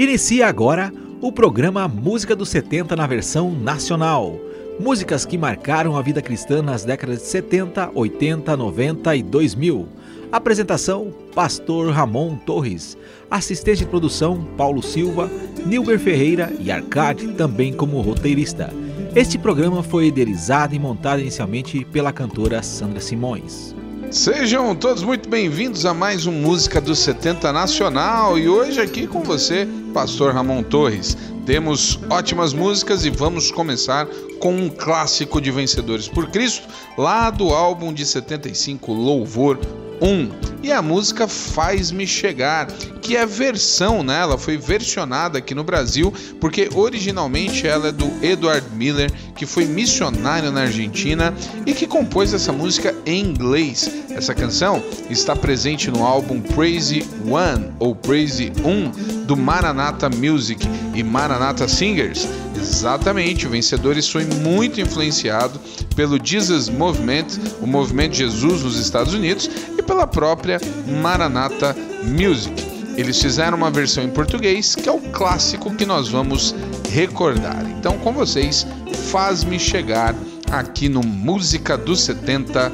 [0.00, 0.90] Inicia agora
[1.20, 4.34] o programa Música dos 70 na versão nacional.
[4.80, 9.86] Músicas que marcaram a vida cristã nas décadas de 70, 80, 90 e 2000.
[10.32, 12.96] Apresentação: Pastor Ramon Torres.
[13.30, 15.30] Assistente de produção: Paulo Silva,
[15.66, 18.72] Nilber Ferreira e Arcade, também como roteirista.
[19.14, 23.74] Este programa foi idealizado e montado inicialmente pela cantora Sandra Simões.
[24.10, 29.22] Sejam todos muito bem-vindos a mais um Música dos 70 Nacional e hoje aqui com
[29.22, 31.16] você, Pastor Ramon Torres.
[31.44, 34.06] Temos ótimas músicas e vamos começar
[34.38, 39.58] com um clássico de Vencedores por Cristo, lá do álbum de 75 Louvor
[40.00, 40.50] 1.
[40.62, 42.66] E a música Faz-me Chegar,
[43.00, 44.20] que é versão, né?
[44.20, 49.64] Ela foi versionada aqui no Brasil, porque originalmente ela é do Edward Miller, que foi
[49.64, 53.90] missionário na Argentina e que compôs essa música em inglês.
[54.10, 61.02] Essa canção está presente no álbum Praise One ou Praise 1 do Maranatha Music e
[61.02, 62.28] Maranatha Singers.
[62.60, 65.58] Exatamente, o Vencedores foi muito influenciado
[65.96, 67.26] pelo Jesus Movement,
[67.60, 69.48] o movimento Jesus nos Estados Unidos,
[69.80, 72.54] e pela própria Maranatha Music.
[72.96, 76.54] Eles fizeram uma versão em português, que é o clássico que nós vamos
[76.90, 77.64] recordar.
[77.78, 78.66] Então, com vocês,
[79.10, 80.14] faz-me chegar
[80.52, 82.70] aqui no Música dos 70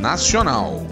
[0.00, 0.86] Nacional.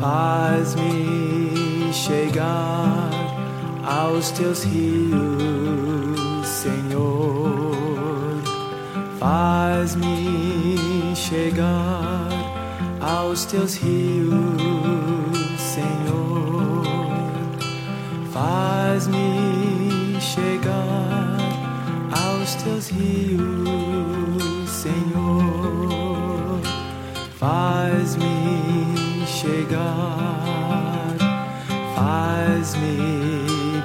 [0.00, 3.10] Faz-me chegar
[3.84, 5.51] aos teus rios,
[13.32, 14.36] aos teus rios,
[15.58, 16.84] Senhor.
[18.30, 21.38] Faz-me chegar
[22.10, 26.60] aos teus rios, Senhor.
[27.38, 31.16] Faz-me chegar,
[31.94, 32.98] faz-me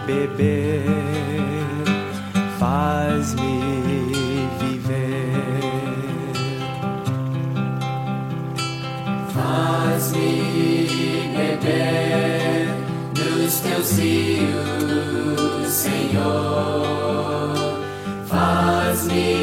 [0.05, 0.56] beber,
[13.87, 17.53] teus rios, Senhor.
[18.27, 19.36] Faz-me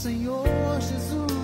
[0.00, 1.39] Senhor Jesus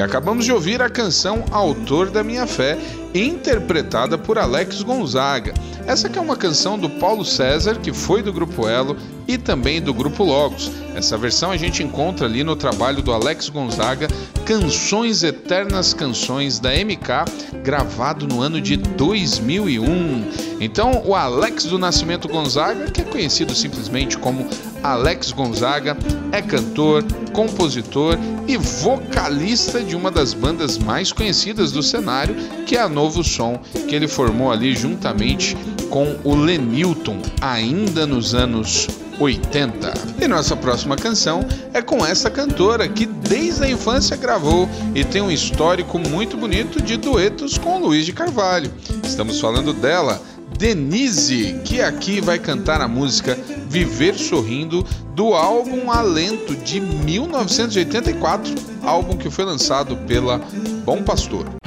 [0.00, 2.78] E acabamos de ouvir a canção Autor da Minha Fé,
[3.14, 5.52] interpretada por Alex Gonzaga.
[5.86, 8.96] Essa é uma canção do Paulo César, que foi do Grupo Elo
[9.28, 10.72] e também do Grupo Logos.
[10.94, 14.08] Essa versão a gente encontra ali no trabalho do Alex Gonzaga,
[14.44, 20.58] Canções Eternas Canções da MK, gravado no ano de 2001.
[20.60, 24.46] Então, o Alex do Nascimento Gonzaga, que é conhecido simplesmente como
[24.82, 25.96] Alex Gonzaga,
[26.32, 28.18] é cantor, compositor
[28.48, 32.34] e vocalista de uma das bandas mais conhecidas do cenário,
[32.66, 35.56] que é a Novo Som, que ele formou ali juntamente
[35.88, 38.88] com o Lenilton, ainda nos anos
[39.20, 39.92] 80.
[40.20, 45.20] E nossa próxima canção é com essa cantora que desde a infância gravou e tem
[45.20, 48.72] um histórico muito bonito de duetos com Luiz de Carvalho.
[49.04, 50.20] Estamos falando dela,
[50.58, 54.84] Denise, que aqui vai cantar a música Viver Sorrindo
[55.14, 60.40] do álbum Alento de 1984, álbum que foi lançado pela
[60.84, 61.59] Bom Pastor.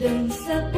[0.00, 0.69] đừng sắp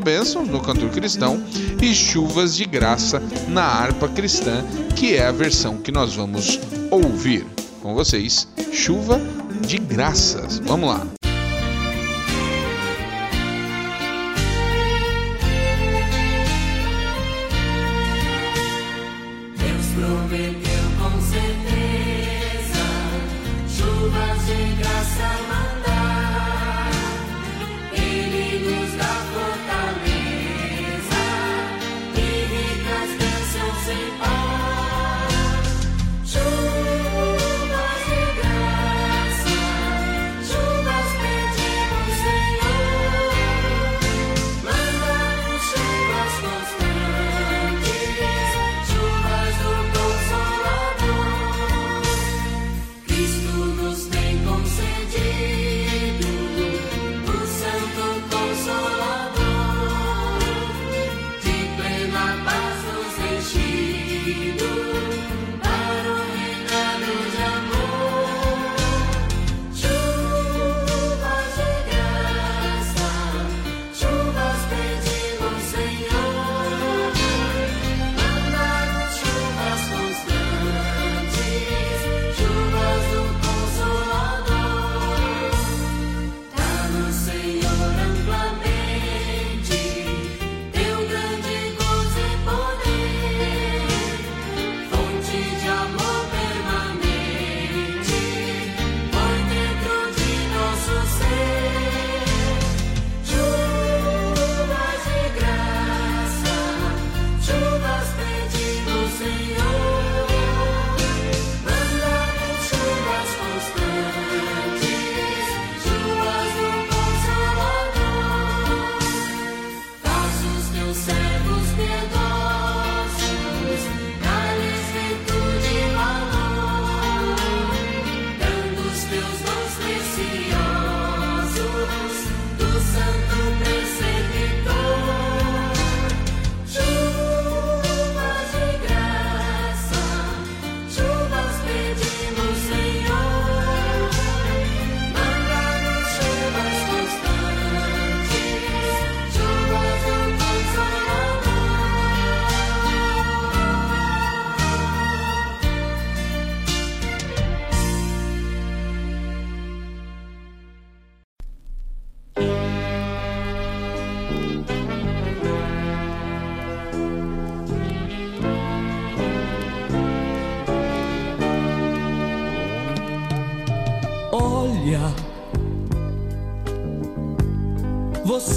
[0.50, 1.42] No cantor cristão
[1.82, 7.46] e Chuvas de Graça na harpa cristã, que é a versão que nós vamos ouvir.
[7.82, 9.20] Com vocês, Chuva
[9.66, 10.58] de Graças.
[10.58, 11.23] Vamos lá.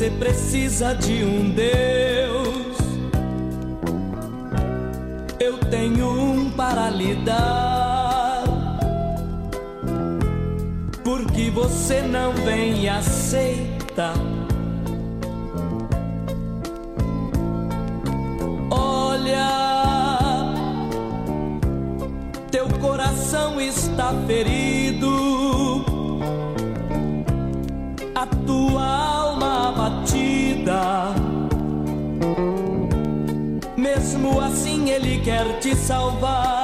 [0.08, 2.78] Você precisa de um Deus.
[5.38, 8.46] Eu tenho um para lhe dar.
[11.04, 14.13] Porque você não vem e aceita.
[18.72, 19.50] Olha,
[22.50, 24.77] teu coração está ferido.
[30.67, 31.15] Abatida.
[33.75, 36.57] Mesmo assim, Ele quer te salvar.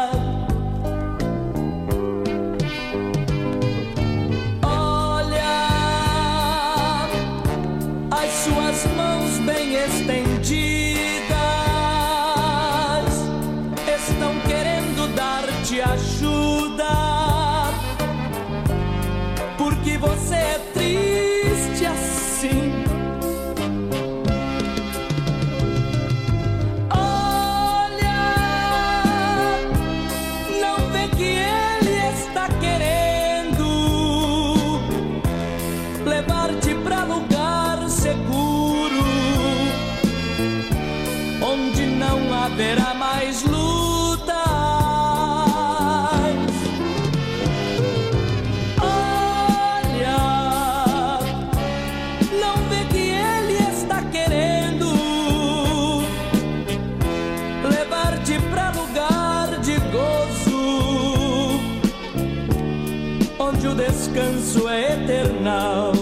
[64.14, 65.93] Descanso é eternal.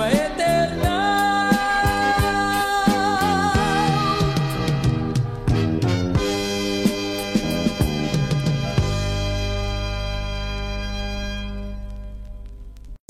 [0.00, 1.02] É eternal.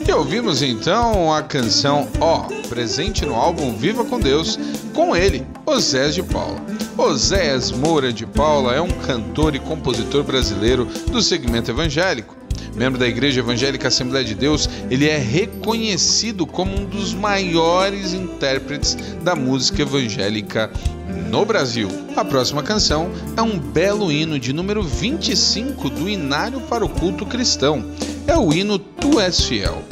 [0.04, 4.58] E ouvimos então a canção Ó, presente no álbum Viva com Deus,
[4.92, 6.60] com ele, Osés de Paula.
[6.98, 12.41] Osés Moura de Paula é um cantor e compositor brasileiro do segmento evangélico.
[12.74, 18.96] Membro da Igreja Evangélica Assembleia de Deus, ele é reconhecido como um dos maiores intérpretes
[19.22, 20.70] da música evangélica
[21.30, 21.88] no Brasil.
[22.16, 27.26] A próxima canção é um belo hino de número 25 do Inário para o Culto
[27.26, 27.84] Cristão.
[28.26, 29.82] É o hino Tu És Fiel.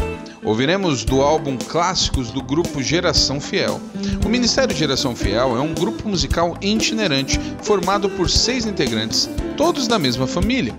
[0.42, 3.78] Ouviremos do álbum Clássicos do grupo Geração Fiel.
[4.24, 9.98] O Ministério Geração Fiel é um grupo musical itinerante formado por seis integrantes, todos da
[9.98, 10.74] mesma família.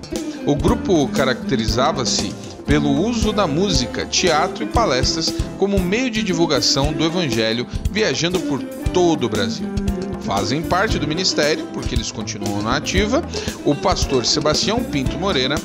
[0.46, 2.34] O grupo caracterizava-se
[2.66, 8.62] pelo uso da música, teatro e palestras como meio de divulgação do Evangelho, viajando por
[8.94, 9.68] todo o Brasil.
[10.22, 13.24] Fazem parte do ministério, porque eles continuam na ativa,
[13.66, 15.56] o pastor Sebastião Pinto Moreira,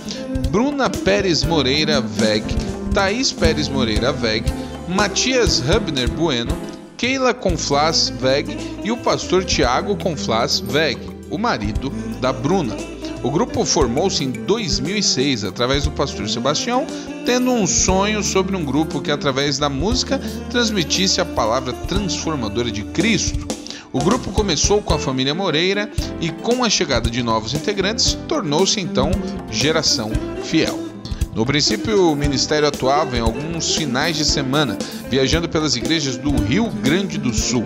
[0.51, 2.45] Bruna Pérez Moreira Veg,
[2.93, 4.45] Thaís Pérez Moreira Veg,
[4.89, 6.57] Matias Hubner Bueno,
[6.97, 10.99] Keila Conflas Veg e o pastor Tiago Conflas Veg,
[11.31, 12.96] o marido da Bruna.
[13.27, 16.87] O grupo formou-se em 2006 através do pastor Sebastião,
[17.25, 22.85] tendo um sonho sobre um grupo que, através da música, transmitisse a palavra transformadora de
[22.85, 23.45] Cristo.
[23.93, 28.81] O grupo começou com a família Moreira e, com a chegada de novos integrantes, tornou-se
[28.81, 29.11] então
[29.51, 30.13] Geração
[30.45, 30.79] Fiel.
[31.35, 34.79] No princípio, o ministério atuava em alguns finais de semana,
[35.11, 37.65] viajando pelas igrejas do Rio Grande do Sul.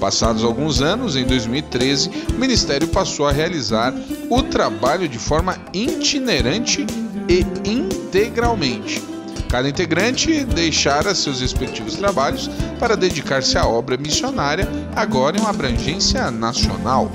[0.00, 3.92] Passados alguns anos, em 2013, o ministério passou a realizar
[4.30, 6.86] o trabalho de forma itinerante
[7.28, 9.02] e integralmente.
[9.50, 16.30] Cada integrante deixara seus respectivos trabalhos para dedicar-se à obra missionária, agora em uma abrangência
[16.30, 17.10] nacional.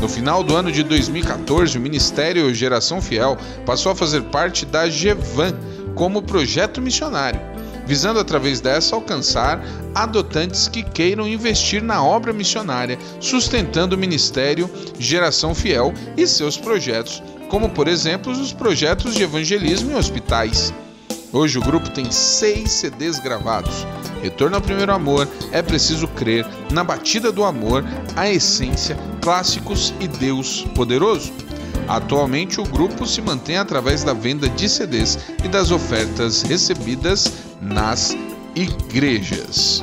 [0.00, 4.88] No final do ano de 2014, o Ministério Geração Fiel passou a fazer parte da
[4.88, 5.52] GEVAN
[5.94, 7.40] como projeto missionário,
[7.86, 9.62] visando através dessa alcançar
[9.94, 17.22] adotantes que queiram investir na obra missionária, sustentando o Ministério Geração Fiel e seus projetos,
[17.48, 20.72] como por exemplo os projetos de evangelismo em hospitais.
[21.32, 23.86] Hoje o grupo tem seis CDs gravados.
[24.22, 27.82] Retorno ao Primeiro Amor, É Preciso Crer, Na Batida do Amor,
[28.14, 31.32] A Essência, Clássicos e Deus Poderoso.
[31.88, 38.16] Atualmente o grupo se mantém através da venda de CDs e das ofertas recebidas nas
[38.54, 39.82] igrejas.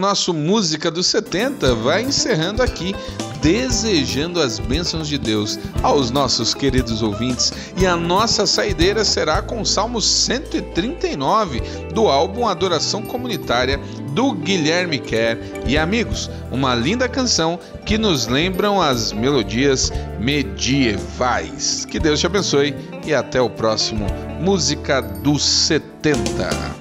[0.00, 2.96] Nosso Música dos 70 vai encerrando aqui.
[3.40, 7.50] desejando as bênçãos de Deus aos nossos queridos ouvintes.
[7.78, 11.60] E a nossa saideira será com o Salmo 139
[11.94, 13.80] do álbum Adoração Comunitária
[14.12, 21.86] do Guilherme Kerr e amigos, uma linda canção que nos lembram as melodias medievais.
[21.86, 22.74] Que Deus te abençoe
[23.06, 24.06] e até o próximo
[24.38, 26.79] Música dos 70.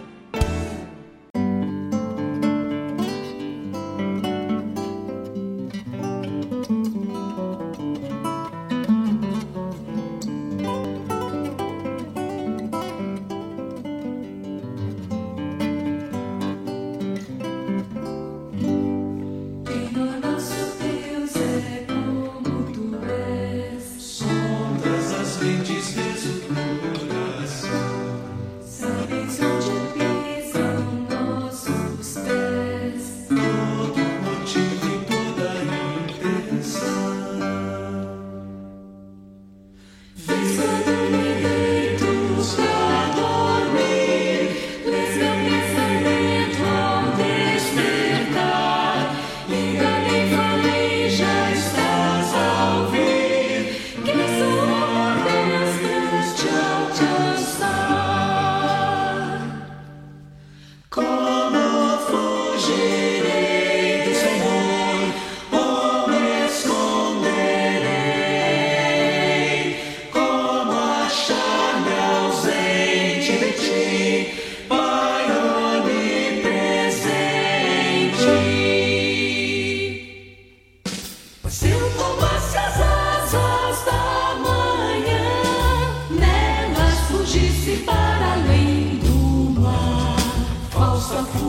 [91.00, 91.40] Show.